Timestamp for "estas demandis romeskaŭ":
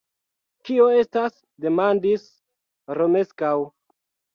1.01-3.57